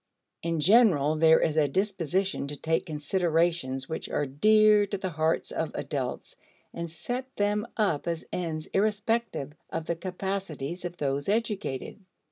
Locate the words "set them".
6.89-7.67